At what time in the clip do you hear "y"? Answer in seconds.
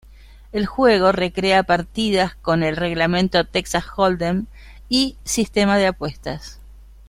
4.89-5.15